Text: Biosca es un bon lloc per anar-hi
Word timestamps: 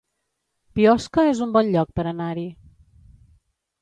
Biosca 0.79 1.25
es 1.33 1.43
un 1.47 1.53
bon 1.57 1.71
lloc 1.75 1.93
per 1.99 2.07
anar-hi 2.13 2.47